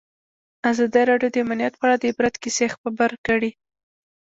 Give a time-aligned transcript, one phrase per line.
[0.71, 3.51] ازادي راډیو د امنیت په اړه د عبرت کیسې خبر کړي.